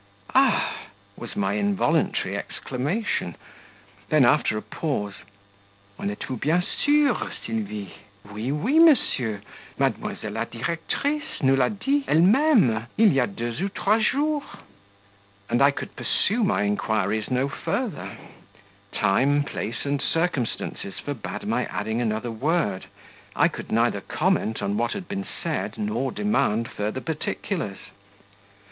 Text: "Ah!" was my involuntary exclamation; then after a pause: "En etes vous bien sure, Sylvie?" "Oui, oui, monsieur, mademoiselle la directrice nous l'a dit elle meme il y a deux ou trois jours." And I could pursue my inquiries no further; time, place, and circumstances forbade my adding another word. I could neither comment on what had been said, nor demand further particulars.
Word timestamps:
"Ah!" 0.33 0.77
was 1.15 1.35
my 1.35 1.53
involuntary 1.57 2.35
exclamation; 2.35 3.35
then 4.09 4.25
after 4.25 4.57
a 4.57 4.61
pause: 4.63 5.13
"En 5.99 6.09
etes 6.09 6.23
vous 6.25 6.37
bien 6.37 6.63
sure, 6.83 7.31
Sylvie?" 7.45 7.93
"Oui, 8.33 8.51
oui, 8.51 8.79
monsieur, 8.79 9.41
mademoiselle 9.77 10.31
la 10.33 10.45
directrice 10.45 11.43
nous 11.43 11.55
l'a 11.55 11.69
dit 11.69 12.03
elle 12.07 12.21
meme 12.21 12.87
il 12.97 13.09
y 13.13 13.19
a 13.19 13.27
deux 13.27 13.61
ou 13.61 13.69
trois 13.69 13.99
jours." 13.99 14.41
And 15.51 15.61
I 15.61 15.69
could 15.69 15.95
pursue 15.95 16.43
my 16.43 16.63
inquiries 16.63 17.29
no 17.29 17.47
further; 17.47 18.17
time, 18.91 19.43
place, 19.43 19.85
and 19.85 20.01
circumstances 20.01 20.95
forbade 20.97 21.45
my 21.45 21.65
adding 21.65 22.01
another 22.01 22.31
word. 22.31 22.87
I 23.35 23.47
could 23.49 23.71
neither 23.71 24.01
comment 24.01 24.63
on 24.63 24.77
what 24.77 24.93
had 24.93 25.07
been 25.07 25.27
said, 25.43 25.77
nor 25.77 26.11
demand 26.11 26.71
further 26.71 27.01
particulars. 27.01 27.77